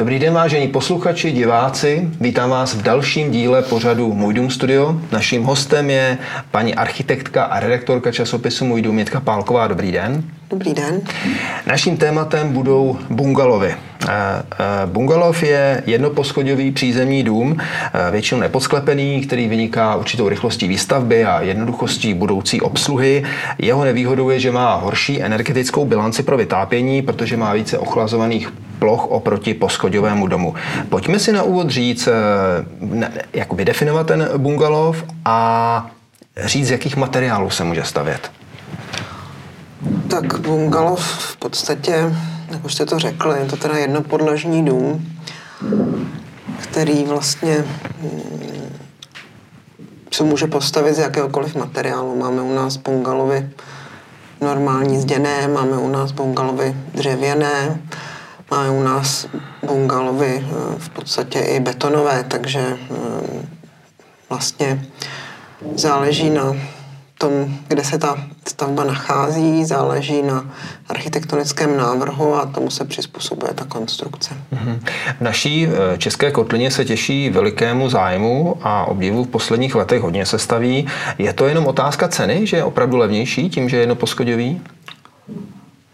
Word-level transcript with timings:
Dobrý 0.00 0.18
den, 0.18 0.34
vážení 0.34 0.68
posluchači, 0.68 1.32
diváci. 1.32 2.08
Vítám 2.20 2.50
vás 2.50 2.74
v 2.74 2.82
dalším 2.82 3.30
díle 3.30 3.62
pořadu 3.62 4.12
Můj 4.12 4.34
dům 4.34 4.50
studio. 4.50 5.00
Naším 5.12 5.42
hostem 5.42 5.90
je 5.90 6.18
paní 6.50 6.74
architektka 6.74 7.44
a 7.44 7.60
redaktorka 7.60 8.12
časopisu 8.12 8.64
Můj 8.64 8.82
dům 8.82 8.98
Jitka 8.98 9.20
Pálková. 9.20 9.66
Dobrý 9.66 9.92
den. 9.92 10.24
Dobrý 10.50 10.74
den. 10.74 11.00
Naším 11.66 11.96
tématem 11.96 12.52
budou 12.52 12.98
bungalovy. 13.10 13.74
Eh, 13.74 14.08
eh, 14.08 14.86
bungalov 14.86 15.42
je 15.42 15.82
jednoposchodový 15.86 16.70
přízemní 16.70 17.22
dům, 17.22 17.56
eh, 17.60 18.10
většinou 18.10 18.40
nepodsklepený, 18.40 19.20
který 19.20 19.48
vyniká 19.48 19.94
určitou 19.94 20.28
rychlostí 20.28 20.68
výstavby 20.68 21.24
a 21.24 21.40
jednoduchostí 21.40 22.14
budoucí 22.14 22.60
obsluhy. 22.60 23.24
Jeho 23.58 23.84
nevýhodou 23.84 24.30
je, 24.30 24.40
že 24.40 24.52
má 24.52 24.74
horší 24.74 25.22
energetickou 25.22 25.84
bilanci 25.84 26.22
pro 26.22 26.36
vytápění, 26.36 27.02
protože 27.02 27.36
má 27.36 27.52
více 27.52 27.78
ochlazovaných 27.78 28.52
ploch 28.80 29.06
oproti 29.06 29.54
poschodovému 29.54 30.26
domu. 30.26 30.54
Pojďme 30.88 31.18
si 31.18 31.32
na 31.32 31.42
úvod 31.42 31.70
říct, 31.70 32.08
jak 33.32 33.48
definovat 33.54 34.06
ten 34.06 34.28
bungalov 34.36 35.04
a 35.24 35.90
říct, 36.44 36.66
z 36.66 36.70
jakých 36.70 36.96
materiálů 36.96 37.50
se 37.50 37.64
může 37.64 37.84
stavět. 37.84 38.30
Tak 40.10 40.40
bungalov 40.40 41.00
v 41.04 41.36
podstatě, 41.36 42.14
jak 42.50 42.64
už 42.64 42.74
jste 42.74 42.86
to 42.86 42.98
řekli, 42.98 43.38
je 43.38 43.46
to 43.46 43.56
teda 43.56 43.76
jednopodlažní 43.76 44.64
dům, 44.64 45.06
který 46.58 47.04
vlastně 47.04 47.64
mm, 48.02 48.76
se 50.12 50.24
může 50.24 50.46
postavit 50.46 50.94
z 50.94 50.98
jakéhokoliv 50.98 51.54
materiálu. 51.54 52.16
Máme 52.16 52.42
u 52.42 52.54
nás 52.54 52.76
bungalovy 52.76 53.50
normální 54.40 55.00
zděné, 55.00 55.48
máme 55.48 55.78
u 55.78 55.88
nás 55.88 56.12
bungalovy 56.12 56.76
dřevěné, 56.94 57.80
máme 58.50 58.70
u 58.70 58.82
nás 58.82 59.26
bungalovy 59.66 60.44
eh, 60.44 60.54
v 60.78 60.88
podstatě 60.88 61.38
i 61.38 61.60
betonové, 61.60 62.24
takže 62.28 62.60
eh, 62.60 63.46
vlastně 64.28 64.84
záleží 65.74 66.30
na 66.30 66.56
tom, 67.18 67.58
kde 67.68 67.84
se 67.84 67.98
ta 67.98 68.16
stavba 68.48 68.84
nachází, 68.84 69.64
záleží 69.64 70.22
na 70.22 70.50
architektonickém 70.88 71.76
návrhu 71.76 72.34
a 72.34 72.46
tomu 72.46 72.70
se 72.70 72.84
přizpůsobuje 72.84 73.54
ta 73.54 73.64
konstrukce. 73.64 74.36
Mhm. 74.50 74.80
V 75.18 75.20
naší 75.20 75.66
eh, 75.66 75.98
české 75.98 76.30
kotlině 76.30 76.70
se 76.70 76.84
těší 76.84 77.30
velikému 77.30 77.88
zájmu 77.88 78.56
a 78.62 78.84
obdivu 78.84 79.24
v 79.24 79.28
posledních 79.28 79.74
letech 79.74 80.02
hodně 80.02 80.26
se 80.26 80.38
staví. 80.38 80.86
Je 81.18 81.32
to 81.32 81.46
jenom 81.46 81.66
otázka 81.66 82.08
ceny, 82.08 82.46
že 82.46 82.56
je 82.56 82.64
opravdu 82.64 82.96
levnější 82.96 83.50
tím, 83.50 83.68
že 83.68 83.76
je 83.76 83.82
jednoposchodový? 83.82 84.60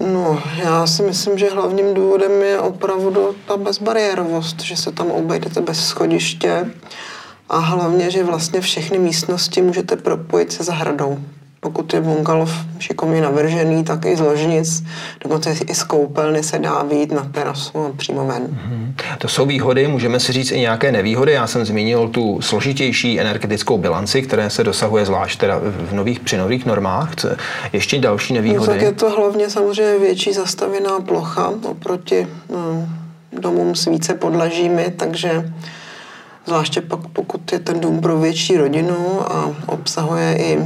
No, 0.00 0.42
já 0.56 0.86
si 0.86 1.02
myslím, 1.02 1.38
že 1.38 1.50
hlavním 1.50 1.94
důvodem 1.94 2.42
je 2.42 2.60
opravdu 2.60 3.34
ta 3.46 3.56
bezbariérovost, 3.56 4.60
že 4.60 4.76
se 4.76 4.92
tam 4.92 5.10
obejdete 5.10 5.60
bez 5.60 5.86
schodiště, 5.86 6.70
a 7.48 7.58
hlavně, 7.58 8.10
že 8.10 8.24
vlastně 8.24 8.60
všechny 8.60 8.98
místnosti 8.98 9.62
můžete 9.62 9.96
propojit 9.96 10.52
se 10.52 10.64
zahradou. 10.64 11.18
Pokud 11.60 11.94
je 11.94 12.00
bungalov 12.00 12.52
šikovně 12.78 13.20
navržený, 13.20 13.84
tak 13.84 14.06
i 14.06 14.16
z 14.16 14.20
ložnic, 14.20 14.84
dokonce 15.24 15.50
i 15.50 15.74
z 15.74 15.82
koupelny 15.82 16.42
se 16.42 16.58
dá 16.58 16.82
výjít 16.82 17.12
na 17.12 17.24
terasu 17.24 17.78
a 17.78 17.92
přímo 17.96 18.26
ven. 18.26 18.42
Mm-hmm. 18.42 19.16
To 19.18 19.28
jsou 19.28 19.46
výhody, 19.46 19.88
můžeme 19.88 20.20
si 20.20 20.32
říct 20.32 20.52
i 20.52 20.60
nějaké 20.60 20.92
nevýhody. 20.92 21.32
Já 21.32 21.46
jsem 21.46 21.64
zmínil 21.64 22.08
tu 22.08 22.40
složitější 22.40 23.20
energetickou 23.20 23.78
bilanci, 23.78 24.22
které 24.22 24.50
se 24.50 24.64
dosahuje 24.64 25.06
zvlášť 25.06 25.40
teda 25.40 25.60
v 25.62 25.92
nových, 25.92 26.20
při 26.20 26.36
nových 26.36 26.66
normách. 26.66 27.12
Ještě 27.72 27.98
další 27.98 28.34
nevýhody? 28.34 28.66
No, 28.66 28.74
tak 28.74 28.82
je 28.82 28.92
to 28.92 29.10
hlavně 29.10 29.50
samozřejmě 29.50 29.98
větší 29.98 30.32
zastavěná 30.32 31.00
plocha 31.00 31.52
oproti 31.64 32.26
no, 32.50 32.88
domům 33.32 33.74
s 33.74 33.84
více 33.84 34.14
podlažími, 34.14 34.92
takže 34.96 35.44
Zvláště 36.46 36.80
pak, 36.80 37.00
pokud 37.12 37.52
je 37.52 37.58
ten 37.58 37.80
dům 37.80 38.00
pro 38.00 38.18
větší 38.18 38.56
rodinu 38.56 39.32
a 39.32 39.54
obsahuje 39.66 40.36
i 40.38 40.58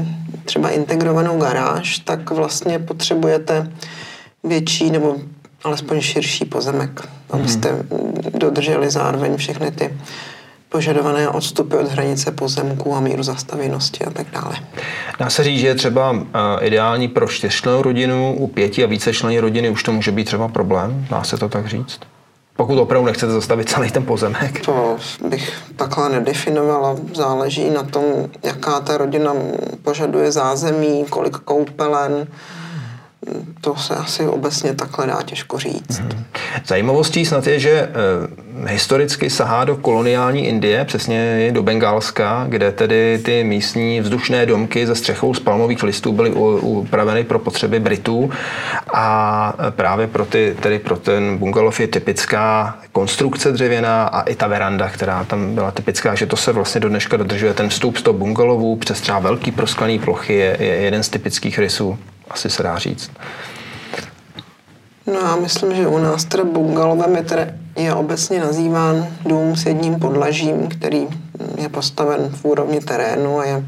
třeba 0.51 0.71
integrovanou 0.71 1.39
garáž, 1.39 1.99
tak 1.99 2.31
vlastně 2.31 2.79
potřebujete 2.79 3.73
větší 4.45 4.91
nebo 4.91 5.17
alespoň 5.65 6.01
širší 6.01 6.45
pozemek, 6.45 7.09
abyste 7.31 7.73
mm. 7.73 7.87
dodrželi 8.39 8.91
zároveň 8.91 9.37
všechny 9.37 9.71
ty 9.71 9.95
požadované 10.69 11.29
odstupy 11.29 11.77
od 11.77 11.89
hranice 11.89 12.31
pozemků 12.31 12.95
a 12.95 13.01
míru 13.01 13.23
zastavěnosti 13.23 14.05
a 14.05 14.11
tak 14.11 14.27
dále. 14.33 14.57
Dá 15.19 15.31
se 15.31 15.45
říct, 15.45 15.61
že 15.61 15.67
je 15.67 15.75
třeba 15.75 16.17
ideální 16.61 17.09
pro 17.09 17.29
čtyřčlennou 17.29 17.83
rodinu, 17.83 18.35
u 18.39 18.47
pěti 18.47 18.85
a 18.85 18.87
více 18.87 19.13
členy 19.13 19.41
rodiny 19.41 19.71
už 19.71 19.83
to 19.83 19.93
může 19.93 20.13
být 20.13 20.25
třeba 20.25 20.49
problém, 20.49 21.07
dá 21.11 21.25
se 21.25 21.37
to 21.37 21.49
tak 21.49 21.67
říct? 21.67 22.01
Pokud 22.61 22.79
opravdu 22.79 23.07
nechcete 23.07 23.33
zastavit 23.33 23.71
celý 23.71 23.91
ten 23.91 24.05
pozemek? 24.07 24.65
To 24.67 24.97
bych 25.25 25.53
takhle 25.77 26.09
nedefinovala. 26.09 26.97
Záleží 27.15 27.71
na 27.71 27.83
tom, 27.83 28.05
jaká 28.43 28.81
ta 28.81 28.97
rodina 28.97 29.35
požaduje 29.83 30.33
zázemí, 30.33 31.05
kolik 31.11 31.37
koupelen, 31.37 32.27
to 33.61 33.77
se 33.77 33.95
asi 33.95 34.27
obecně 34.27 34.75
takhle 34.75 35.07
dá 35.07 35.23
těžko 35.25 35.59
říct. 35.59 35.99
Hmm. 35.99 36.25
Zajímavostí 36.67 37.27
snad 37.27 37.47
je, 37.47 37.61
že 37.61 37.71
e, 37.71 37.89
historicky 38.67 39.31
sahá 39.31 39.65
do 39.65 39.77
koloniální 39.77 40.47
Indie, 40.47 40.85
přesně 40.85 41.51
do 41.53 41.63
Bengálska, 41.63 42.47
kde 42.49 42.73
tedy 42.73 43.21
ty 43.25 43.45
místní 43.45 44.01
vzdušné 44.01 44.47
domky 44.47 44.87
ze 44.87 44.95
střechou 44.95 45.35
z 45.35 45.41
palmových 45.41 45.83
listů 45.83 46.13
byly 46.13 46.31
upraveny 46.31 47.25
pro 47.25 47.39
potřeby 47.39 47.81
Britů 47.81 48.31
a 48.95 49.55
právě 49.71 50.07
pro, 50.07 50.27
ty, 50.27 50.57
tedy 50.61 50.79
pro 50.79 50.97
ten 50.97 51.39
bungalov 51.39 51.81
je 51.81 51.89
typická 51.89 52.79
konstrukce 52.93 53.53
dřevěná 53.53 54.05
a 54.05 54.21
i 54.23 54.35
ta 54.35 54.47
veranda, 54.47 54.89
která 54.89 55.25
tam 55.25 55.55
byla 55.55 55.71
typická, 55.71 56.15
že 56.15 56.27
to 56.27 56.37
se 56.37 56.53
vlastně 56.53 56.81
do 56.81 56.89
dneška 56.89 57.17
dodržuje. 57.17 57.55
Ten 57.55 57.69
vstup 57.69 57.97
z 57.97 58.03
toho 58.03 58.19
bungalovu 58.19 58.77
přes 58.77 59.01
třeba 59.01 59.19
velký 59.19 59.51
prosklený 59.51 59.99
plochy 59.99 60.35
je, 60.35 60.57
je 60.61 60.75
jeden 60.75 61.03
z 61.03 61.09
typických 61.09 61.59
rysů 61.59 61.99
asi 62.31 62.51
se 62.51 62.63
dá 62.63 62.79
říct. 62.79 63.11
No 65.07 65.21
já 65.21 65.37
myslím, 65.37 65.75
že 65.75 65.87
u 65.87 65.99
nás 65.99 66.25
teda 66.25 66.45
bungalovem 66.45 67.17
je, 67.17 67.23
teda, 67.23 67.47
je 67.77 67.95
obecně 67.95 68.41
nazýván 68.41 69.07
dům 69.27 69.57
s 69.57 69.67
jedním 69.67 69.95
podlažím, 69.95 70.69
který 70.69 71.07
je 71.57 71.69
postaven 71.69 72.29
v 72.29 72.45
úrovni 72.45 72.81
terénu 72.81 73.39
a 73.39 73.45
je 73.45 73.65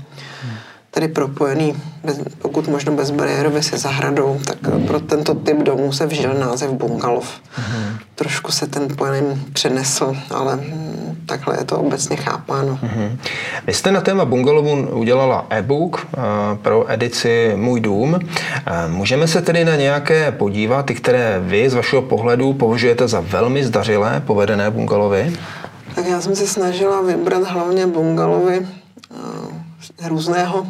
tedy 0.91 1.09
propojený, 1.09 1.77
bez, 2.05 2.21
pokud 2.39 2.69
možno 2.69 2.93
bezbariérově 2.93 3.62
se 3.62 3.78
zahradou, 3.78 4.41
tak 4.45 4.59
pro 4.87 5.00
tento 5.00 5.34
typ 5.34 5.59
domů 5.59 5.93
se 5.93 6.06
vžil 6.06 6.34
název 6.34 6.71
bungalov. 6.71 7.41
Mm-hmm. 7.41 7.99
Trošku 8.15 8.53
se 8.53 8.67
ten 8.67 8.97
pojem 8.97 9.44
přenesl, 9.53 10.17
ale 10.31 10.61
takhle 11.32 11.56
je 11.60 11.65
to 11.65 11.78
obecně 11.78 12.16
chápáno. 12.16 12.78
Mm-hmm. 12.82 13.16
Vy 13.66 13.72
jste 13.72 13.93
na 13.93 14.00
téma 14.00 14.25
bungalovu 14.25 14.88
udělala 14.93 15.47
e-book 15.50 15.97
uh, 15.97 16.22
pro 16.62 16.91
edici 16.93 17.53
Můj 17.56 17.81
dům. 17.81 18.12
Uh, 18.12 18.20
můžeme 18.88 19.28
se 19.28 19.43
tedy 19.43 19.65
na 19.65 19.76
nějaké 19.76 20.32
podívat, 20.32 20.87
ty, 20.87 20.94
které 20.94 21.41
vy 21.41 21.70
z 21.70 21.75
vašeho 21.75 22.03
pohledu 22.03 22.53
považujete 22.53 23.09
za 23.09 23.20
velmi 23.20 23.65
zdařilé 23.65 24.22
povedené 24.26 24.70
bungalovy? 24.70 25.32
Tak 25.94 26.06
já 26.06 26.20
jsem 26.20 26.37
se 26.37 26.47
snažila 26.47 27.00
vybrat 27.00 27.43
hlavně 27.43 27.87
bungalovy 27.87 28.60
uh, 28.60 30.09
různého 30.09 30.66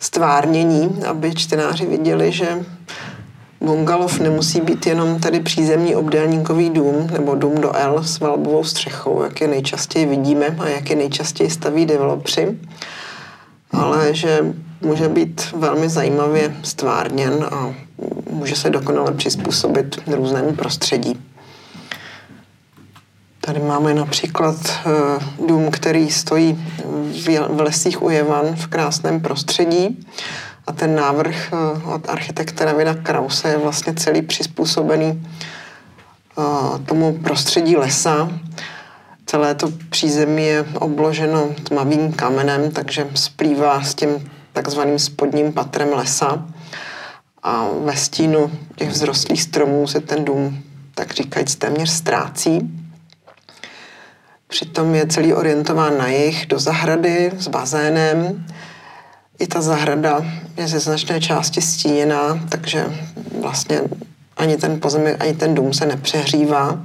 stvárnění, 0.00 1.04
aby 1.08 1.34
čtenáři 1.34 1.86
viděli, 1.86 2.32
že 2.32 2.48
Bungalov 3.62 4.20
nemusí 4.20 4.60
být 4.60 4.86
jenom 4.86 5.20
tady 5.20 5.40
přízemní 5.40 5.96
obdélníkový 5.96 6.70
dům 6.70 7.06
nebo 7.12 7.34
dům 7.34 7.54
do 7.54 7.76
L 7.76 8.02
s 8.04 8.20
valbovou 8.20 8.64
střechou, 8.64 9.22
jak 9.22 9.40
je 9.40 9.48
nejčastěji 9.48 10.06
vidíme 10.06 10.56
a 10.58 10.68
jak 10.68 10.90
je 10.90 10.96
nejčastěji 10.96 11.50
staví 11.50 11.86
developři, 11.86 12.58
ale 13.70 14.14
že 14.14 14.54
může 14.80 15.08
být 15.08 15.52
velmi 15.56 15.88
zajímavě 15.88 16.56
stvárněn 16.62 17.46
a 17.50 17.74
může 18.30 18.56
se 18.56 18.70
dokonale 18.70 19.12
přizpůsobit 19.12 20.00
různému 20.06 20.52
prostředí. 20.52 21.20
Tady 23.40 23.60
máme 23.60 23.94
například 23.94 24.56
eh, 24.66 24.90
dům, 25.46 25.70
který 25.70 26.10
stojí 26.10 26.64
v 27.48 27.60
lesích 27.60 28.02
u 28.02 28.10
Jevan 28.10 28.56
v 28.56 28.66
krásném 28.66 29.20
prostředí 29.20 30.06
a 30.66 30.72
ten 30.72 30.94
návrh 30.94 31.52
eh, 31.52 31.82
od 31.94 32.08
architekta 32.08 32.64
Davida 32.64 32.94
Krause 32.94 33.48
je 33.48 33.58
vlastně 33.58 33.94
celý 33.94 34.22
přizpůsobený 34.22 35.28
eh, 36.38 36.78
tomu 36.86 37.18
prostředí 37.18 37.76
lesa. 37.76 38.28
Celé 39.26 39.54
to 39.54 39.68
přízemí 39.90 40.46
je 40.46 40.64
obloženo 40.74 41.48
tmavým 41.64 42.12
kamenem, 42.12 42.70
takže 42.70 43.08
splývá 43.14 43.82
s 43.82 43.94
tím 43.94 44.30
takzvaným 44.52 44.98
spodním 44.98 45.52
patrem 45.52 45.88
lesa. 45.92 46.44
A 47.42 47.68
ve 47.84 47.96
stínu 47.96 48.52
těch 48.76 48.90
vzrostlých 48.90 49.42
stromů 49.42 49.86
se 49.86 50.00
ten 50.00 50.24
dům, 50.24 50.62
tak 50.94 51.12
říkajíc, 51.12 51.56
téměř 51.56 51.90
ztrácí. 51.90 52.70
Přitom 54.48 54.94
je 54.94 55.06
celý 55.06 55.34
orientován 55.34 55.98
na 55.98 56.08
jih 56.08 56.46
do 56.46 56.58
zahrady 56.58 57.32
s 57.38 57.48
bazénem 57.48 58.46
i 59.38 59.46
ta 59.46 59.60
zahrada 59.60 60.24
je 60.56 60.68
ze 60.68 60.80
značné 60.80 61.20
části 61.20 61.60
stíněná, 61.62 62.40
takže 62.48 62.86
vlastně 63.40 63.80
ani 64.36 64.56
ten 64.56 64.80
pozemek, 64.80 65.16
ani 65.20 65.34
ten 65.34 65.54
dům 65.54 65.72
se 65.72 65.86
nepřehřívá. 65.86 66.82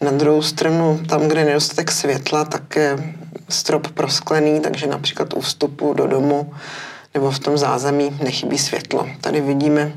Na 0.00 0.10
druhou 0.10 0.42
stranu, 0.42 1.00
tam, 1.08 1.28
kde 1.28 1.40
je 1.40 1.46
nedostatek 1.46 1.90
světla, 1.90 2.44
tak 2.44 2.76
je 2.76 3.14
strop 3.48 3.88
prosklený, 3.88 4.60
takže 4.60 4.86
například 4.86 5.34
u 5.34 5.40
vstupu 5.40 5.94
do 5.94 6.06
domu 6.06 6.52
nebo 7.14 7.30
v 7.30 7.38
tom 7.38 7.58
zázemí 7.58 8.18
nechybí 8.22 8.58
světlo. 8.58 9.08
Tady 9.20 9.40
vidíme 9.40 9.92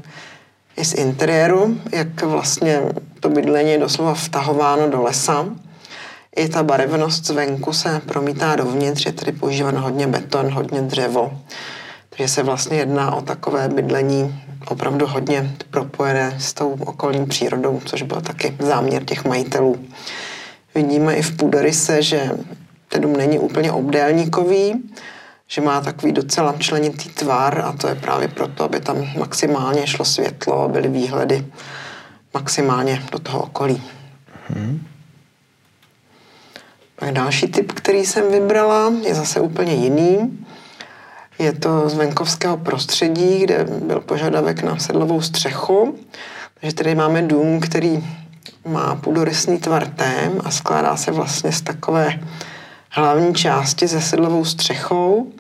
i 0.78 0.86
z 0.86 0.94
interiéru, 0.94 1.78
jak 1.92 2.22
vlastně 2.22 2.82
to 3.20 3.30
bydlení 3.30 3.72
je 3.72 3.80
doslova 3.80 4.14
vtahováno 4.14 4.90
do 4.90 5.02
lesa. 5.02 5.46
I 6.36 6.50
ta 6.50 6.64
barevnost 6.64 7.26
zvenku 7.26 7.74
se 7.74 8.02
promítá 8.06 8.56
dovnitř, 8.56 9.06
je 9.06 9.12
tady 9.12 9.32
používán 9.32 9.78
hodně 9.78 10.08
beton, 10.08 10.54
hodně 10.54 10.82
dřevo. 10.82 11.32
Takže 12.16 12.28
se 12.28 12.44
vlastně 12.44 12.78
jedná 12.78 13.16
o 13.16 13.22
takové 13.22 13.70
bydlení 13.70 14.44
opravdu 14.68 15.08
hodně 15.08 15.56
propojené 15.70 16.36
s 16.40 16.54
tou 16.54 16.78
okolní 16.80 17.26
přírodou, 17.26 17.82
což 17.86 18.02
byl 18.02 18.22
taky 18.22 18.56
záměr 18.60 19.06
těch 19.06 19.26
majitelů. 19.26 19.86
Vidíme 20.76 21.16
i 21.16 21.22
v 21.22 21.38
půdoryse, 21.38 22.02
že 22.02 22.32
ten 22.90 23.02
dům 23.02 23.14
není 23.14 23.40
úplně 23.40 23.72
obdélníkový, 23.72 24.84
že 25.48 25.62
má 25.62 25.82
takový 25.82 26.12
docela 26.12 26.56
členitý 26.58 27.10
tvar 27.10 27.62
a 27.66 27.72
to 27.72 27.88
je 27.88 27.96
právě 27.96 28.28
proto, 28.28 28.64
aby 28.64 28.80
tam 28.80 29.08
maximálně 29.18 29.88
šlo 29.88 30.06
světlo 30.06 30.64
a 30.64 30.68
byly 30.68 30.90
výhledy 30.90 31.46
maximálně 32.34 33.04
do 33.12 33.20
toho 33.20 33.44
okolí. 33.44 33.84
Hmm. 34.48 34.88
Pak 36.96 37.12
další 37.12 37.48
typ, 37.48 37.72
který 37.72 38.06
jsem 38.06 38.32
vybrala, 38.32 38.94
je 39.02 39.16
zase 39.16 39.42
úplně 39.42 39.74
jiný. 39.74 40.38
Je 41.42 41.54
to 41.54 41.90
z 41.90 41.94
venkovského 41.94 42.58
prostředí, 42.58 43.40
kde 43.40 43.64
byl 43.64 44.00
požadavek 44.00 44.64
na 44.64 44.78
sedlovou 44.78 45.22
střechu. 45.22 46.00
Takže 46.60 46.76
tady 46.76 46.96
máme 46.96 47.22
dům, 47.22 47.60
který 47.60 48.04
má 48.66 48.96
půdorysný 48.96 49.60
tvar 49.60 49.88
tém 49.88 50.32
a 50.44 50.52
skládá 50.52 50.96
se 50.98 51.12
vlastně 51.12 51.52
z 51.52 51.62
takové 51.62 52.20
hlavní 52.90 53.36
části 53.36 53.88
se 53.88 54.02
sedlovou 54.02 54.46
střechou 54.46 55.32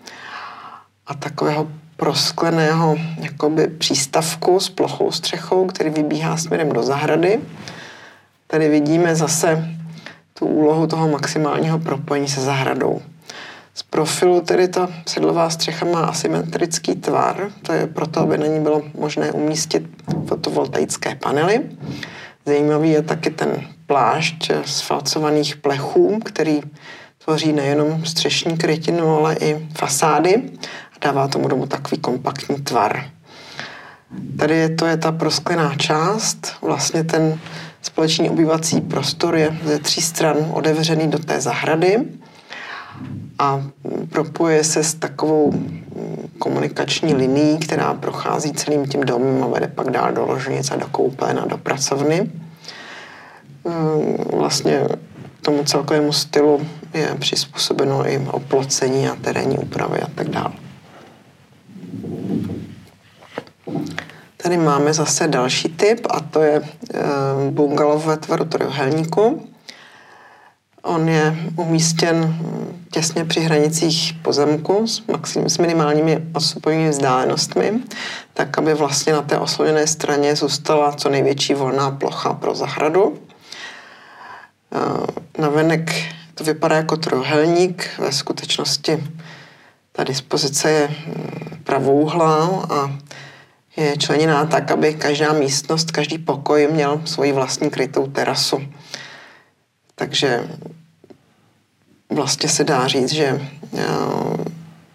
a 1.08 1.14
takového 1.14 1.68
proskleného 1.98 2.98
jakoby 3.18 3.68
přístavku 3.68 4.60
s 4.60 4.70
plochou 4.70 5.12
střechou, 5.12 5.66
který 5.66 5.90
vybíhá 5.90 6.38
směrem 6.38 6.70
do 6.70 6.84
zahrady. 6.84 7.40
Tady 8.48 8.70
vidíme 8.70 9.16
zase 9.16 9.70
tu 10.34 10.46
úlohu 10.46 10.88
toho 10.88 11.08
maximálního 11.08 11.80
propojení 11.80 12.28
se 12.28 12.42
zahradou. 12.42 13.02
Z 13.74 13.84
profilu 13.84 14.42
tedy 14.42 14.68
ta 14.68 14.90
sedlová 15.08 15.50
střecha 15.50 15.86
má 15.86 16.06
asymetrický 16.06 16.96
tvar, 16.96 17.52
to 17.62 17.74
je 17.74 17.88
proto, 17.88 18.20
aby 18.20 18.38
na 18.38 18.48
ní 18.48 18.60
bylo 18.60 18.82
možné 18.98 19.32
umístit 19.32 19.84
fotovoltaické 20.28 21.16
panely. 21.16 21.62
Zajímavý 22.46 22.90
je 22.90 23.02
taky 23.02 23.30
ten 23.30 23.68
plášť 23.86 24.52
z 24.66 24.82
falcovaných 24.82 25.56
plechů, 25.56 26.20
který 26.26 26.62
tvoří 27.24 27.54
nejenom 27.54 28.06
střešní 28.06 28.58
krytinu, 28.58 29.18
ale 29.18 29.36
i 29.36 29.68
fasády 29.78 30.44
a 30.96 31.06
dává 31.06 31.28
tomu 31.28 31.48
domu 31.48 31.66
takový 31.66 32.02
kompaktní 32.02 32.56
tvar. 32.56 33.06
Tady 34.38 34.56
je 34.56 34.70
to 34.70 34.86
je 34.86 34.98
ta 34.98 35.12
prosklená 35.12 35.76
část, 35.76 36.54
vlastně 36.62 37.04
ten 37.04 37.40
společný 37.82 38.30
obyvací 38.30 38.82
prostor 38.82 39.36
je 39.36 39.58
ze 39.66 39.80
tří 39.80 40.02
stran 40.02 40.38
otevřený 40.54 41.08
do 41.08 41.20
té 41.20 41.42
zahrady 41.42 41.98
a 43.40 43.64
propuje 44.10 44.64
se 44.64 44.84
s 44.84 44.94
takovou 44.94 45.54
komunikační 46.40 47.14
linií, 47.14 47.58
která 47.58 47.94
prochází 47.94 48.54
celým 48.54 48.88
tím 48.88 49.02
domem 49.02 49.44
a 49.44 49.48
vede 49.48 49.68
pak 49.68 49.92
dál 49.92 50.12
do 50.12 50.26
ložnic 50.26 50.72
a 50.72 50.76
do 50.76 50.88
koupeln 50.88 51.40
a 51.40 51.46
do 51.46 51.58
pracovny. 51.58 52.32
Vlastně 54.34 54.88
tomu 55.42 55.64
celkovému 55.64 56.14
stylu 56.14 56.68
je 56.94 57.16
přizpůsobeno 57.20 58.10
i 58.10 58.28
oplocení 58.32 59.08
a 59.08 59.16
terénní 59.16 59.58
úpravy 59.58 60.00
a 60.02 60.08
tak 60.16 60.30
dále. 60.30 60.52
Tady 64.38 64.58
máme 64.58 64.94
zase 64.94 65.28
další 65.28 65.70
typ 65.70 66.08
a 66.10 66.20
to 66.20 66.42
je 66.42 66.62
eh, 66.94 67.00
bungalow 67.50 68.06
ve 68.06 68.18
tvaru 68.18 68.46
trojuhelníku. 68.46 69.48
On 70.82 71.10
je 71.10 71.36
umístěn 71.56 72.36
těsně 72.92 73.26
při 73.26 73.40
hranicích 73.40 74.14
pozemku 74.22 74.88
s, 74.88 75.08
maxim, 75.08 75.50
s 75.50 75.58
minimálními 75.58 76.24
odstupovými 76.34 76.90
vzdálenostmi, 76.90 77.74
tak 78.34 78.58
aby 78.58 78.74
vlastně 78.74 79.14
na 79.14 79.22
té 79.22 79.38
oslovené 79.38 79.88
straně 79.88 80.36
zůstala 80.36 80.92
co 80.92 81.10
největší 81.10 81.54
volná 81.54 81.92
plocha 81.92 82.34
pro 82.34 82.56
zahradu. 82.56 83.20
Eh, 84.76 85.42
navenek 85.42 85.92
to 86.36 86.44
vypadá 86.44 86.76
jako 86.76 86.98
trojuhelník, 86.98 87.90
ve 87.98 88.12
skutečnosti 88.12 89.04
ta 89.92 90.04
dispozice 90.04 90.72
je 90.72 90.88
hm, 90.88 91.58
pravouhlá 91.64 92.66
a 92.70 92.98
je 93.78 93.98
členěná 93.98 94.46
tak, 94.46 94.72
aby 94.72 94.94
každá 94.94 95.34
místnost, 95.34 95.92
každý 95.92 96.18
pokoj 96.18 96.68
měl 96.72 97.02
svoji 97.06 97.32
vlastní 97.32 97.70
krytou 97.70 98.08
terasu. 98.08 98.62
Takže 99.96 100.48
vlastně 102.12 102.50
se 102.50 102.64
dá 102.64 102.88
říct, 102.88 103.12
že 103.12 103.42
eh, 103.78 103.86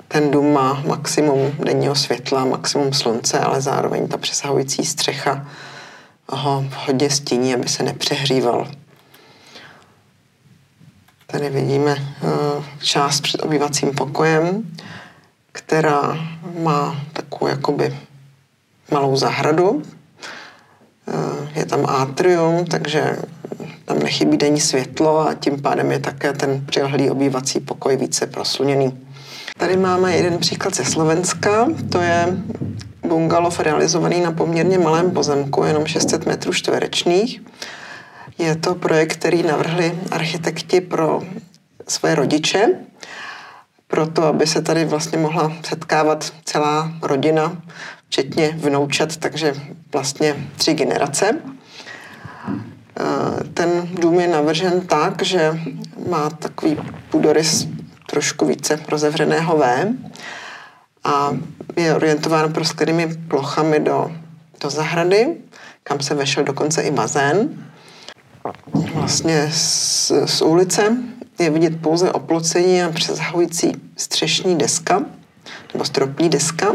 ten 0.09 0.31
dům 0.31 0.53
má 0.53 0.83
maximum 0.87 1.53
denního 1.65 1.95
světla, 1.95 2.45
maximum 2.45 2.93
slunce, 2.93 3.39
ale 3.39 3.61
zároveň 3.61 4.09
ta 4.09 4.19
přesahující 4.19 4.87
střecha 4.87 5.47
ho 6.29 6.65
hodně 6.87 7.11
stíní, 7.11 7.55
aby 7.55 7.69
se 7.69 7.83
nepřehříval. 7.83 8.69
Tady 11.27 11.51
vidíme 11.51 11.97
eh, 11.99 12.63
část 12.83 13.21
před 13.21 13.43
obývacím 13.43 13.95
pokojem, 13.95 14.62
která 15.53 16.19
má 16.62 17.01
takovou 17.12 17.49
jakoby 17.49 17.99
malou 18.91 19.17
zahradu. 19.17 19.83
Eh, 21.09 21.59
je 21.59 21.67
tam 21.67 21.87
atrium, 21.87 22.65
takže 22.65 23.17
tam 23.87 23.99
nechybí 23.99 24.37
denní 24.37 24.61
světlo 24.61 25.29
a 25.29 25.35
tím 25.35 25.62
pádem 25.62 25.91
je 25.91 25.99
také 25.99 26.33
ten 26.33 26.67
přilehlý 26.67 27.11
obývací 27.11 27.61
pokoj 27.61 27.97
více 27.97 28.27
prosluněný. 28.27 28.99
Tady 29.59 29.77
máme 29.77 30.17
jeden 30.17 30.38
příklad 30.38 30.75
ze 30.75 30.85
Slovenska, 30.85 31.69
to 31.93 32.00
je 32.00 32.27
bungalov 33.06 33.61
realizovaný 33.61 34.21
na 34.21 34.33
poměrně 34.33 34.79
malém 34.79 35.11
pozemku, 35.11 35.64
jenom 35.64 35.87
600 35.87 36.26
metrů 36.26 36.52
čtverečných. 36.52 37.43
Je 38.38 38.57
to 38.57 38.75
projekt, 38.75 39.12
který 39.12 39.43
navrhli 39.43 39.99
architekti 40.11 40.81
pro 40.81 41.23
své 41.88 42.14
rodiče, 42.14 42.69
proto, 43.87 44.25
aby 44.25 44.47
se 44.47 44.62
tady 44.62 44.85
vlastně 44.85 45.19
mohla 45.19 45.52
setkávat 45.69 46.33
celá 46.45 46.93
rodina, 47.02 47.62
včetně 48.09 48.57
vnoučat, 48.59 49.16
takže 49.16 49.55
vlastně 49.93 50.37
tři 50.57 50.75
generace. 50.75 51.40
Eh, 53.00 53.45
ten 53.55 53.88
dům 54.00 54.21
je 54.21 54.29
navržen 54.29 54.81
tak, 54.81 55.23
že 55.23 55.61
má 56.11 56.31
takový 56.31 56.76
půdorys 57.11 57.69
trošku 58.07 58.47
více 58.47 58.81
rozevřeného 58.88 59.57
V 59.57 59.95
a 61.05 61.31
je 61.76 61.95
orientován 61.95 62.53
prosklenými 62.53 63.17
plochami 63.29 63.81
do, 63.81 64.12
do 64.62 64.71
zahrady, 64.71 65.37
kam 65.83 66.00
se 66.00 66.15
vešel 66.15 66.45
dokonce 66.45 66.83
i 66.83 66.91
bazén. 66.91 67.67
Vlastně 68.95 69.49
z, 69.53 70.12
z 70.26 70.43
ulice 70.43 70.97
je 71.38 71.50
vidět 71.50 71.81
pouze 71.81 72.12
oplocení 72.12 72.83
a 72.83 72.93
přesahující 72.93 73.73
střešní 73.97 74.59
deska 74.59 75.00
nebo 75.73 75.85
stropní 75.85 76.29
deska, 76.29 76.67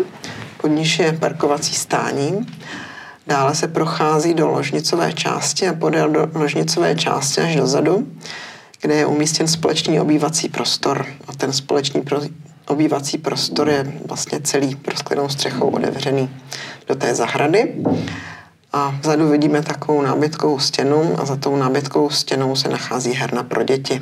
pod 0.62 0.68
níž 0.68 1.00
je 1.00 1.14
parkovací 1.14 1.76
stání 1.76 2.48
Dále 3.28 3.56
se 3.56 3.68
prochází 3.68 4.34
do 4.34 4.48
ložnicové 4.48 5.14
části 5.14 5.68
a 5.68 5.74
podél 5.74 6.10
do 6.10 6.28
ložnicové 6.34 6.96
části 6.96 7.42
až 7.42 7.56
dozadu, 7.56 8.08
kde 8.82 8.96
je 8.96 9.06
umístěn 9.06 9.48
společný 9.48 10.00
obývací 10.00 10.50
prostor. 10.50 11.06
A 11.28 11.34
ten 11.34 11.54
společný 11.54 12.02
pro, 12.02 12.22
obývací 12.68 13.18
prostor 13.18 13.70
je 13.70 13.94
vlastně 14.08 14.42
celý 14.42 14.76
prosklenou 14.76 15.30
střechou 15.30 15.70
otevřený 15.70 16.30
do 16.88 16.96
té 16.96 17.16
zahrady. 17.16 17.76
A 18.74 18.96
vzadu 19.02 19.30
vidíme 19.30 19.62
takovou 19.62 20.02
nábytkovou 20.02 20.60
stěnu 20.60 21.16
a 21.22 21.26
za 21.26 21.36
tou 21.36 21.56
nábytkovou 21.56 22.10
stěnou 22.10 22.56
se 22.56 22.70
nachází 22.70 23.12
herna 23.12 23.44
pro 23.44 23.64
děti. 23.64 24.02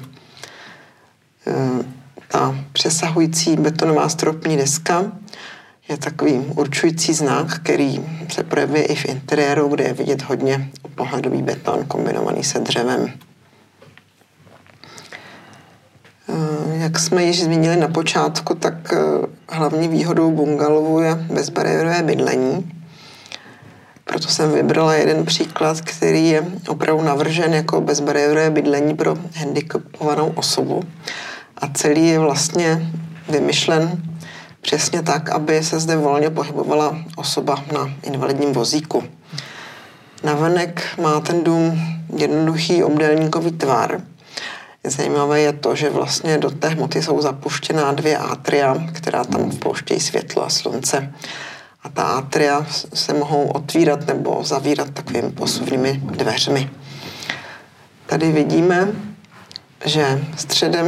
E, 1.47 1.83
ta 2.27 2.55
přesahující 2.73 3.55
betonová 3.55 4.09
stropní 4.09 4.57
deska 4.57 5.11
je 5.89 5.97
takový 5.97 6.33
určující 6.55 7.13
znak, 7.13 7.59
který 7.59 8.05
se 8.33 8.43
projevuje 8.43 8.83
i 8.83 8.95
v 8.95 9.05
interiéru, 9.05 9.67
kde 9.67 9.83
je 9.83 9.93
vidět 9.93 10.21
hodně 10.21 10.69
pohledový 10.95 11.41
beton 11.41 11.85
kombinovaný 11.85 12.43
se 12.43 12.59
dřevem. 12.59 13.11
Eh, 16.29 16.77
jak 16.77 16.99
jsme 16.99 17.23
již 17.23 17.43
zmínili 17.43 17.77
na 17.77 17.87
počátku, 17.87 18.55
tak 18.55 18.93
eh, 18.93 18.97
hlavní 19.49 19.87
výhodou 19.87 20.31
bungalovu 20.31 20.99
je 20.99 21.15
bezbariérové 21.15 22.03
bydlení. 22.03 22.71
Proto 24.05 24.27
jsem 24.27 24.51
vybrala 24.51 24.93
jeden 24.93 25.25
příklad, 25.25 25.81
který 25.81 26.29
je 26.29 26.43
opravdu 26.67 27.03
navržen 27.03 27.53
jako 27.53 27.81
bezbariérové 27.81 28.49
bydlení 28.49 28.95
pro 28.95 29.15
handicapovanou 29.35 30.27
osobu. 30.35 30.83
A 31.57 31.67
celý 31.73 32.07
je 32.07 32.19
vlastně 32.19 32.91
vymyšlen 33.29 34.08
přesně 34.61 35.01
tak, 35.01 35.29
aby 35.29 35.63
se 35.63 35.79
zde 35.79 35.97
volně 35.97 36.29
pohybovala 36.29 36.97
osoba 37.15 37.63
na 37.73 37.93
invalidním 38.03 38.53
vozíku. 38.53 39.03
Navenek 40.23 40.83
má 41.01 41.19
ten 41.19 41.43
dům 41.43 41.81
jednoduchý 42.17 42.83
obdélníkový 42.83 43.51
tvar. 43.51 44.01
Zajímavé 44.83 45.41
je 45.41 45.53
to, 45.53 45.75
že 45.75 45.89
vlastně 45.89 46.37
do 46.37 46.49
té 46.49 46.67
hmoty 46.67 47.01
jsou 47.01 47.21
zapuštěná 47.21 47.91
dvě 47.91 48.17
atria, 48.17 48.75
která 48.93 49.23
tam 49.23 49.51
vpouštějí 49.51 49.99
světlo 49.99 50.45
a 50.45 50.49
slunce. 50.49 51.13
A 51.83 51.89
ta 51.89 52.03
atria 52.03 52.65
se 52.93 53.13
mohou 53.13 53.47
otvírat 53.47 54.07
nebo 54.07 54.43
zavírat 54.43 54.89
takovými 54.89 55.31
posuvnými 55.31 56.01
dveřmi. 56.03 56.69
Tady 58.05 58.31
vidíme, 58.31 58.87
že 59.85 60.23
středem, 60.37 60.87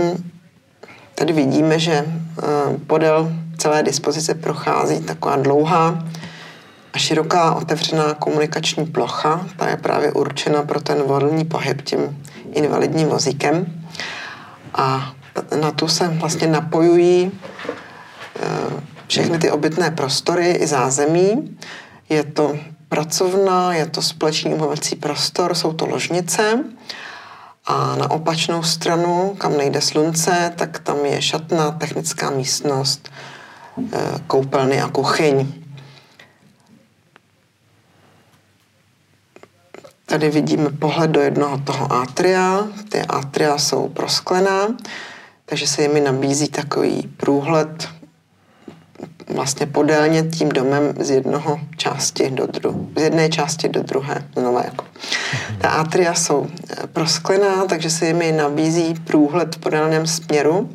tady 1.16 1.34
vidíme, 1.34 1.80
že 1.80 1.94
eh, 1.94 2.44
podél 2.88 3.32
celé 3.62 3.84
dispozice 3.84 4.34
prochází 4.34 5.02
taková 5.02 5.36
dlouhá 5.36 6.04
a 6.94 6.98
široká 6.98 7.54
otevřená 7.54 8.14
komunikační 8.14 8.86
plocha. 8.86 9.46
Ta 9.58 9.70
je 9.70 9.78
právě 9.78 10.12
určena 10.12 10.64
pro 10.64 10.82
ten 10.82 11.04
volný 11.04 11.46
pohyb 11.46 11.82
tím 11.82 12.24
invalidním 12.54 13.08
vozíkem. 13.08 13.66
A 14.74 15.14
na 15.62 15.72
tu 15.72 15.88
se 15.88 16.08
vlastně 16.08 16.48
napojují 16.48 17.32
eh, 17.32 18.50
všechny 19.08 19.38
ty 19.38 19.52
obytné 19.52 19.92
prostory 19.92 20.52
i 20.52 20.68
zázemí. 20.68 21.58
Je 22.10 22.24
to 22.24 22.58
pracovna, 22.90 23.74
je 23.74 23.86
to 23.86 24.02
společný 24.02 24.54
umovací 24.54 24.96
prostor, 24.96 25.56
jsou 25.56 25.74
to 25.74 25.86
ložnice. 25.86 26.64
A 27.66 27.96
na 27.96 28.12
opačnou 28.12 28.64
stranu, 28.64 29.36
kam 29.38 29.58
nejde 29.58 29.82
slunce, 29.82 30.54
tak 30.56 30.80
tam 30.80 31.06
je 31.06 31.22
šatna, 31.22 31.72
technická 31.72 32.30
místnost, 32.30 33.12
koupelny 34.28 34.82
a 34.82 34.90
kuchyň. 34.90 35.54
Tady 40.06 40.30
vidíme 40.30 40.70
pohled 40.70 41.12
do 41.12 41.22
jednoho 41.22 41.58
toho 41.58 41.94
atria. 41.94 42.68
Ty 42.90 43.02
atria 43.02 43.58
jsou 43.58 43.90
prosklená, 43.90 44.68
takže 45.46 45.68
se 45.68 45.82
jimi 45.82 46.00
nabízí 46.00 46.48
takový 46.48 47.10
průhled 47.18 47.90
vlastně 49.34 49.66
podélně 49.66 50.24
tím 50.24 50.50
domem 50.50 50.94
z 51.00 51.10
jednoho 51.10 51.60
části 51.78 52.32
do 52.32 52.44
dru- 52.44 52.88
z 52.98 53.02
jedné 53.02 53.30
části 53.30 53.70
do 53.70 53.84
druhé. 53.84 54.26
Znova 54.36 54.64
jako. 54.64 54.86
Ta 55.62 55.70
atria 55.70 56.14
jsou 56.14 56.48
eh, 56.48 56.88
prosklená, 56.88 57.66
takže 57.66 57.90
se 57.90 58.08
jimi 58.08 58.32
nabízí 58.32 58.94
průhled 58.94 59.56
v 59.56 59.60
podélném 59.60 60.08
směru. 60.08 60.70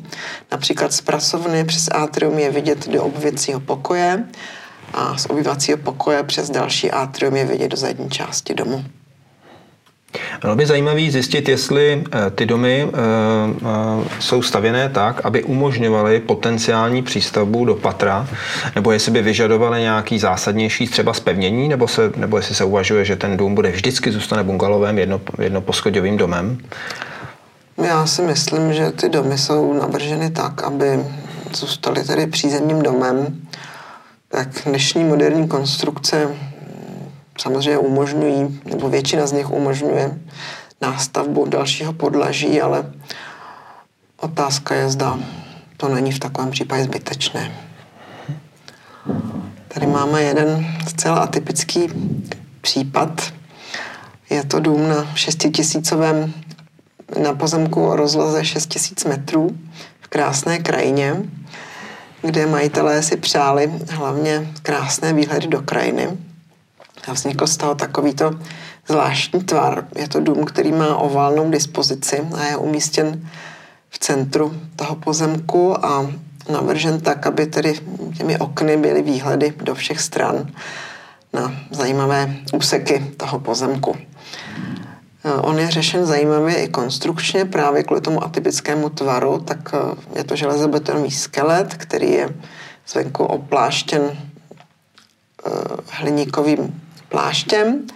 Například 0.51 0.93
z 0.93 1.01
pracovny 1.01 1.63
přes 1.63 1.89
atrium 1.91 2.39
je 2.39 2.51
vidět 2.51 2.89
do 2.89 3.03
obyvacího 3.03 3.59
pokoje 3.59 4.23
a 4.93 5.17
z 5.17 5.25
obyvacího 5.25 5.77
pokoje 5.77 6.23
přes 6.23 6.49
další 6.49 6.91
atrium 6.91 7.35
je 7.35 7.45
vidět 7.45 7.67
do 7.67 7.77
zadní 7.77 8.09
části 8.09 8.53
domu. 8.53 8.85
Bylo 10.41 10.55
by 10.55 10.65
zajímavé 10.65 11.11
zjistit, 11.11 11.49
jestli 11.49 12.03
eh, 12.11 12.29
ty 12.29 12.45
domy 12.45 12.87
eh, 12.87 12.97
eh, 13.61 14.09
jsou 14.19 14.41
stavěné 14.41 14.89
tak, 14.89 15.21
aby 15.23 15.43
umožňovaly 15.43 16.19
potenciální 16.19 17.03
přístavbu 17.03 17.65
do 17.65 17.75
patra, 17.75 18.27
nebo 18.75 18.91
jestli 18.91 19.11
by 19.11 19.21
vyžadovaly 19.21 19.81
nějaký 19.81 20.19
zásadnější 20.19 20.87
třeba 20.87 21.13
spevnění, 21.13 21.69
nebo, 21.69 21.87
se, 21.87 22.11
nebo 22.15 22.37
jestli 22.37 22.55
se 22.55 22.63
uvažuje, 22.63 23.05
že 23.05 23.15
ten 23.15 23.37
dům 23.37 23.55
bude 23.55 23.71
vždycky 23.71 24.11
zůstane 24.11 24.43
bungalovém 24.43 24.97
jedno, 24.99 25.21
jednoposchodovým 25.41 26.17
domem. 26.17 26.57
Já 27.87 28.05
si 28.05 28.21
myslím, 28.21 28.73
že 28.73 28.91
ty 28.91 29.09
domy 29.09 29.37
jsou 29.37 29.73
navrženy 29.73 30.31
tak, 30.31 30.63
aby 30.63 30.99
zůstaly 31.53 32.03
tedy 32.03 32.27
přízemním 32.27 32.81
domem. 32.81 33.41
Tak 34.29 34.47
dnešní 34.65 35.03
moderní 35.03 35.47
konstrukce 35.47 36.27
samozřejmě 37.37 37.77
umožňují, 37.77 38.61
nebo 38.65 38.89
většina 38.89 39.27
z 39.27 39.31
nich 39.31 39.49
umožňuje 39.51 40.19
nástavbu 40.81 41.45
dalšího 41.45 41.93
podlaží, 41.93 42.61
ale 42.61 42.91
otázka 44.17 44.75
je, 44.75 44.89
zda 44.89 45.19
to 45.77 45.87
není 45.87 46.11
v 46.11 46.19
takovém 46.19 46.51
případě 46.51 46.83
zbytečné. 46.83 47.51
Tady 49.67 49.87
máme 49.87 50.23
jeden 50.23 50.67
zcela 50.87 51.17
atypický 51.17 51.87
případ. 52.61 53.33
Je 54.29 54.43
to 54.43 54.59
dům 54.59 54.89
na 54.89 55.15
šestitisícovém 55.15 56.33
na 57.23 57.33
pozemku 57.33 57.87
o 57.87 57.95
rozloze 57.95 58.45
6000 58.45 59.05
metrů 59.05 59.57
v 60.01 60.07
krásné 60.07 60.59
krajině, 60.59 61.15
kde 62.21 62.45
majitelé 62.45 63.03
si 63.03 63.17
přáli 63.17 63.71
hlavně 63.89 64.53
krásné 64.63 65.13
výhledy 65.13 65.47
do 65.47 65.61
krajiny 65.61 66.17
a 67.07 67.13
vznikl 67.13 67.47
z 67.47 67.57
toho 67.57 67.75
takovýto 67.75 68.31
zvláštní 68.87 69.43
tvar. 69.43 69.87
Je 69.95 70.07
to 70.07 70.19
dům, 70.19 70.45
který 70.45 70.71
má 70.71 70.97
oválnou 70.97 71.51
dispozici 71.51 72.27
a 72.35 72.43
je 72.43 72.57
umístěn 72.57 73.29
v 73.89 73.99
centru 73.99 74.53
toho 74.75 74.95
pozemku 74.95 75.85
a 75.85 76.11
navržen 76.51 77.01
tak, 77.01 77.27
aby 77.27 77.45
tedy 77.45 77.79
těmi 78.17 78.37
okny 78.37 78.77
byly 78.77 79.01
výhledy 79.01 79.53
do 79.63 79.75
všech 79.75 80.01
stran 80.01 80.51
na 81.33 81.55
zajímavé 81.71 82.35
úseky 82.53 83.13
toho 83.17 83.39
pozemku. 83.39 83.95
On 85.41 85.59
je 85.59 85.71
řešen 85.71 86.05
zajímavě 86.05 86.55
i 86.55 86.67
konstrukčně, 86.67 87.45
právě 87.45 87.83
kvůli 87.83 88.01
tomu 88.01 88.23
atypickému 88.23 88.89
tvaru, 88.89 89.39
tak 89.39 89.71
je 90.15 90.23
to 90.23 90.35
železobetonový 90.35 91.11
skelet, 91.11 91.73
který 91.73 92.11
je 92.11 92.29
zvenku 92.87 93.23
opláštěn 93.23 94.01
eh, 94.07 95.49
hliníkovým 95.91 96.81
pláštěm 97.09 97.87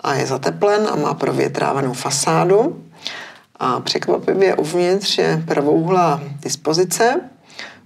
a 0.00 0.14
je 0.14 0.26
zateplen 0.26 0.88
a 0.92 0.96
má 0.96 1.14
provětrávanou 1.14 1.92
fasádu. 1.92 2.84
A 3.56 3.80
překvapivě 3.80 4.54
uvnitř 4.54 5.18
je 5.18 5.42
pravouhlá 5.46 6.20
dispozice, 6.40 7.20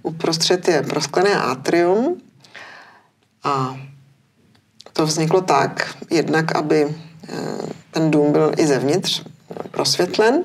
uprostřed 0.03 0.67
je 0.67 0.81
prosklené 0.83 1.35
atrium 1.35 2.21
a 3.43 3.77
to 4.93 5.05
vzniklo 5.05 5.41
tak, 5.41 5.95
jednak, 6.09 6.55
aby 6.55 6.87
eh, 6.87 7.35
ten 7.91 8.11
dům 8.11 8.31
byl 8.31 8.51
i 8.57 8.67
zevnitř 8.67 9.23
prosvětlen 9.71 10.43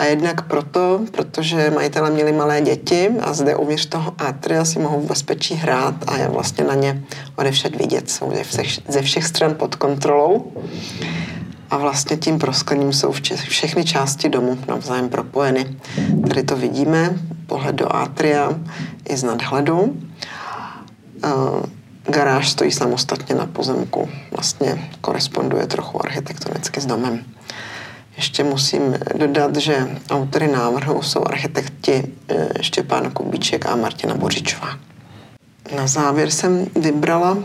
a 0.00 0.04
jednak 0.04 0.42
proto, 0.42 1.00
protože 1.12 1.70
majitele 1.70 2.10
měli 2.10 2.32
malé 2.32 2.60
děti 2.60 3.10
a 3.20 3.32
zde 3.32 3.56
uvnitř 3.56 3.86
toho 3.86 4.14
atria 4.18 4.64
si 4.64 4.78
mohou 4.78 5.00
v 5.00 5.08
bezpečí 5.08 5.54
hrát 5.54 5.94
a 6.06 6.16
je 6.16 6.28
vlastně 6.28 6.64
na 6.64 6.74
ně 6.74 7.04
odevšet 7.36 7.76
vidět. 7.76 8.10
Jsou 8.10 8.32
ze 8.34 8.42
všech, 8.42 8.66
ze 8.88 9.02
všech 9.02 9.26
stran 9.26 9.54
pod 9.54 9.74
kontrolou 9.74 10.52
a 11.70 11.78
vlastně 11.78 12.16
tím 12.16 12.38
prosklením 12.38 12.92
jsou 12.92 13.12
všechny 13.48 13.84
části 13.84 14.28
domu 14.28 14.58
navzájem 14.68 15.08
propojeny. 15.08 15.76
Tady 16.28 16.42
to 16.42 16.56
vidíme, 16.56 17.10
pohled 17.46 17.74
do 17.74 17.96
atria 17.96 18.54
i 19.08 19.16
z 19.16 19.22
nadhledu. 19.22 19.96
Garáž 22.04 22.50
stojí 22.50 22.72
samostatně 22.72 23.34
na 23.34 23.46
pozemku, 23.46 24.08
vlastně 24.30 24.90
koresponduje 25.00 25.66
trochu 25.66 26.04
architektonicky 26.04 26.80
s 26.80 26.86
domem. 26.86 27.24
Ještě 28.20 28.44
musím 28.44 28.96
dodat, 29.14 29.56
že 29.56 29.88
autory 30.10 30.48
návrhu 30.48 31.02
jsou 31.02 31.24
architekti 31.24 32.02
eh, 32.28 32.48
Štěpán 32.60 33.10
Kubíček 33.10 33.66
a 33.66 33.76
Martina 33.76 34.14
Bořičová. 34.14 34.78
Na 35.76 35.86
závěr 35.86 36.30
jsem 36.30 36.66
vybrala 36.76 37.38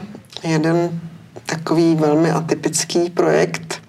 jeden 0.44 1.02
takový 1.46 1.96
velmi 1.96 2.32
atypický 2.32 3.10
projekt, 3.10 3.82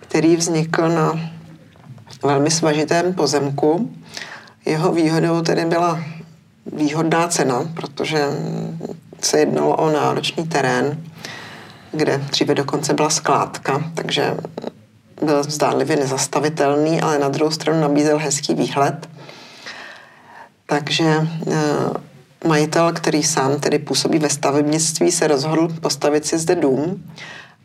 který 0.00 0.36
vznikl 0.36 0.88
na 0.88 1.30
velmi 2.22 2.50
svažitém 2.50 3.14
pozemku. 3.14 3.90
Jeho 4.66 4.92
výhodou 4.92 5.42
tedy 5.42 5.64
byla 5.64 6.04
výhodná 6.72 7.28
cena, 7.28 7.68
protože 7.74 8.24
se 9.20 9.38
jednalo 9.38 9.76
o 9.76 9.92
náročný 9.92 10.46
terén, 10.46 11.02
kde 11.92 12.18
dříve 12.18 12.54
dokonce 12.54 12.94
byla 12.94 13.10
skládka, 13.10 13.84
takže 13.94 14.34
byl 15.22 15.42
zdánlivě 15.42 15.96
nezastavitelný, 15.96 17.00
ale 17.00 17.18
na 17.18 17.28
druhou 17.28 17.50
stranu 17.50 17.80
nabízel 17.80 18.18
hezký 18.18 18.54
výhled. 18.54 19.08
Takže 20.66 21.04
eh, 21.04 21.56
majitel, 22.48 22.92
který 22.92 23.22
sám 23.22 23.60
tedy 23.60 23.78
působí 23.78 24.18
ve 24.18 24.28
stavebnictví, 24.28 25.12
se 25.12 25.26
rozhodl 25.26 25.68
postavit 25.80 26.26
si 26.26 26.38
zde 26.38 26.54
dům 26.54 27.12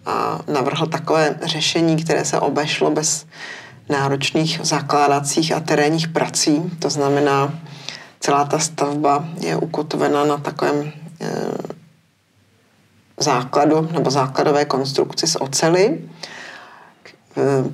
a 0.05 0.39
navrhl 0.47 0.85
takové 0.85 1.35
řešení, 1.43 2.03
které 2.03 2.25
se 2.25 2.39
obešlo 2.39 2.91
bez 2.91 3.25
náročných 3.89 4.59
zakládacích 4.63 5.51
a 5.51 5.59
terénních 5.59 6.07
prací. 6.07 6.71
To 6.79 6.89
znamená, 6.89 7.59
celá 8.19 8.45
ta 8.45 8.59
stavba 8.59 9.25
je 9.39 9.55
ukotvena 9.55 10.25
na 10.25 10.38
takovém 10.38 10.91
eh, 11.21 11.27
základu 13.17 13.89
nebo 13.91 14.12
základové 14.12 14.65
konstrukci 14.65 15.27
z 15.27 15.38
ocely, 15.39 16.00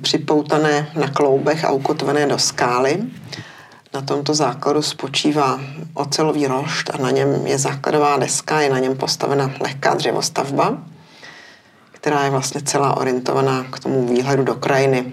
připoutané 0.02 0.90
na 0.94 1.08
kloubech 1.08 1.64
a 1.64 1.70
ukotvené 1.70 2.26
do 2.26 2.38
skály. 2.38 3.02
Na 3.94 4.00
tomto 4.00 4.34
základu 4.34 4.82
spočívá 4.82 5.60
ocelový 5.94 6.46
rošt 6.46 6.90
a 6.94 7.02
na 7.02 7.10
něm 7.10 7.46
je 7.46 7.58
základová 7.58 8.16
deska, 8.16 8.60
je 8.60 8.70
na 8.70 8.78
něm 8.78 8.96
postavena 8.96 9.50
lehká 9.60 9.94
dřevostavba, 9.94 10.78
která 11.92 12.24
je 12.24 12.30
vlastně 12.30 12.62
celá 12.62 12.96
orientovaná 12.96 13.64
k 13.72 13.78
tomu 13.78 14.06
výhledu 14.06 14.44
do 14.44 14.54
krajiny 14.54 15.12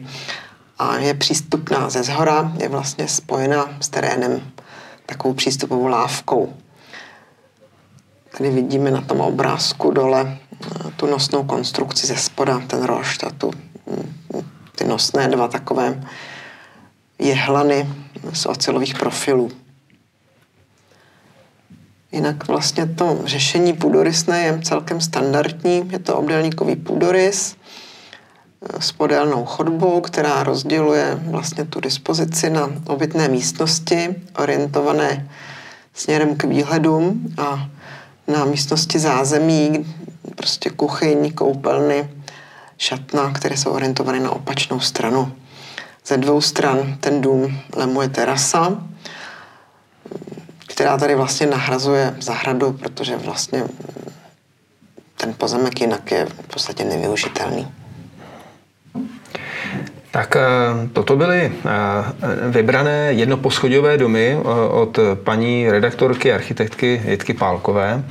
a 0.80 0.98
je 0.98 1.14
přístupná 1.14 1.90
ze 1.90 2.04
zhora, 2.04 2.52
je 2.60 2.70
vlastně 2.70 3.08
spojena 3.08 3.70
s 3.82 3.90
terénem 3.90 4.42
takovou 5.06 5.34
přístupovou 5.34 5.88
lávkou. 5.88 6.54
Tady 8.38 8.50
vidíme 8.50 8.92
na 8.92 9.02
tom 9.02 9.22
obrázku 9.22 9.92
dole 9.92 10.38
eh, 10.54 10.92
tu 10.96 11.08
nosnou 11.08 11.44
konstrukci 11.44 12.08
ze 12.08 12.16
spoda, 12.16 12.62
ten 12.68 12.84
rošt 12.84 13.24
a 13.24 13.30
tu, 13.30 13.52
mm, 13.86 14.19
ty 14.80 14.88
nosné 14.88 15.28
dva 15.28 15.48
takové 15.48 16.04
jehlany 17.20 17.90
z 18.34 18.46
ocelových 18.46 18.96
profilů. 18.96 19.52
Jinak 22.12 22.48
vlastně 22.48 22.86
to 22.86 23.20
řešení 23.26 23.74
půdorysné 23.74 24.44
je 24.44 24.60
celkem 24.64 25.02
standardní. 25.02 25.90
Je 25.92 26.00
to 26.00 26.16
obdélníkový 26.16 26.76
půdorys 26.76 27.56
eh, 27.56 28.82
s 28.82 28.92
podélnou 28.92 29.46
chodbou, 29.46 30.02
která 30.02 30.44
rozděluje 30.44 31.20
vlastně 31.24 31.66
tu 31.66 31.80
dispozici 31.80 32.50
na 32.50 32.70
obytné 32.88 33.28
místnosti, 33.28 34.16
orientované 34.38 35.30
směrem 35.94 36.36
k 36.36 36.44
výhledům 36.44 37.34
a 37.38 37.70
na 38.28 38.46
místnosti 38.46 39.00
zázemí, 39.00 39.96
prostě 40.36 40.70
kuchyň, 40.70 41.34
koupelny, 41.34 42.10
šatna, 42.80 43.32
které 43.32 43.58
jsou 43.58 43.72
orientované 43.72 44.20
na 44.20 44.32
opačnou 44.32 44.80
stranu. 44.80 45.36
Ze 46.06 46.18
dvou 46.18 46.42
stran 46.42 46.98
ten 47.00 47.22
dům 47.22 47.60
lemuje 47.76 48.10
terasa, 48.10 48.84
která 50.68 50.98
tady 50.98 51.16
vlastně 51.16 51.48
nahrazuje 51.48 52.16
zahradu, 52.20 52.74
protože 52.74 53.18
vlastně 53.18 53.64
ten 55.18 55.34
pozemek 55.34 55.82
jinak 55.82 56.12
je 56.12 56.26
v 56.26 56.48
podstatě 56.48 56.84
nevyužitelný. 56.84 57.79
Tak 60.12 60.36
eh, 60.36 60.42
toto 60.94 61.16
byly 61.16 61.42
eh, 61.42 61.70
vybrané 62.50 63.14
jednoposchodové 63.14 63.98
domy 63.98 64.38
eh, 64.40 64.44
od 64.70 65.00
paní 65.24 65.72
redaktorky, 65.72 66.34
architektky 66.34 67.02
Jitky 67.08 67.34
Pálkové 67.34 68.04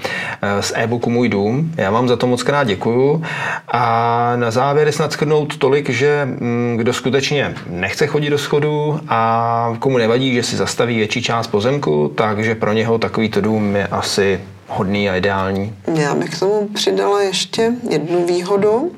z 0.61 0.73
e-booku 0.77 1.11
Můj 1.11 1.29
dům. 1.29 1.73
Já 1.77 1.91
vám 1.91 2.09
za 2.09 2.17
to 2.17 2.27
moc 2.27 2.43
krát 2.43 2.65
děkuju. 2.65 3.23
A 3.69 4.33
na 4.37 4.51
závěr 4.51 4.93
snad 4.93 5.13
skrnout 5.13 5.57
tolik, 5.57 5.91
že 5.91 6.25
mm, 6.25 6.75
kdo 6.77 6.93
skutečně 6.93 7.55
nechce 7.67 8.07
chodit 8.07 8.31
do 8.31 8.39
schodu 8.39 9.01
a 9.09 9.77
komu 9.79 9.99
nevadí, 9.99 10.35
že 10.35 10.43
si 10.43 10.57
zastaví 10.57 10.97
větší 10.97 11.23
část 11.23 11.47
pozemku, 11.47 12.13
takže 12.15 12.55
pro 12.55 12.73
něho 12.73 12.99
takovýto 12.99 13.41
dům 13.41 13.77
je 13.77 13.87
asi 13.87 14.41
hodný 14.69 15.11
a 15.11 15.17
ideální. 15.17 15.75
Já 15.95 16.15
bych 16.15 16.31
k 16.31 16.39
tomu 16.39 16.69
přidala 16.75 17.23
ještě 17.23 17.73
jednu 17.91 18.27
výhodu 18.27 18.93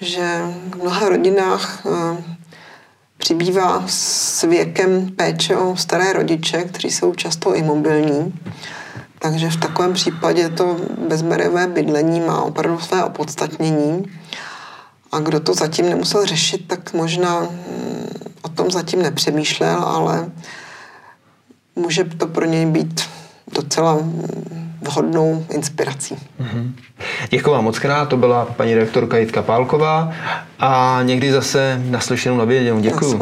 že 0.00 0.42
v 0.70 0.76
mnoha 0.76 1.08
rodinách 1.08 1.86
eh, 1.86 2.22
přibývá 3.18 3.84
s 3.86 4.42
věkem 4.42 5.10
péče 5.16 5.56
o 5.56 5.76
staré 5.76 6.12
rodiče, 6.12 6.64
kteří 6.64 6.90
jsou 6.90 7.14
často 7.14 7.54
imobilní. 7.54 8.34
Takže 9.18 9.50
v 9.50 9.56
takovém 9.56 9.92
případě 9.92 10.48
to 10.48 10.76
bezberevé 11.08 11.66
bydlení 11.66 12.20
má 12.20 12.42
opravdu 12.42 12.80
své 12.80 13.04
opodstatnění. 13.04 14.04
A 15.12 15.18
kdo 15.18 15.40
to 15.40 15.54
zatím 15.54 15.88
nemusel 15.88 16.26
řešit, 16.26 16.64
tak 16.66 16.92
možná 16.92 17.40
mm, 17.40 18.08
o 18.42 18.48
tom 18.48 18.70
zatím 18.70 19.02
nepřemýšlel, 19.02 19.82
ale 19.82 20.30
může 21.76 22.04
to 22.04 22.26
pro 22.26 22.44
něj 22.44 22.66
být 22.66 23.00
docela 23.52 23.94
mm, 23.94 24.67
vhodnou 24.82 25.46
inspirací. 25.50 26.14
Mm-hmm. 26.14 26.72
Děkuji 27.30 27.50
vám 27.50 27.64
moc 27.64 27.78
krát, 27.78 28.08
to 28.08 28.16
byla 28.16 28.44
paní 28.44 28.74
redaktorka 28.74 29.18
Jitka 29.18 29.42
Pálková 29.42 30.12
a 30.58 31.00
někdy 31.02 31.32
zase 31.32 31.82
naslyšenou 31.90 32.36
na 32.36 32.44
věděnou. 32.44 32.80
Děkuji. 32.80 33.18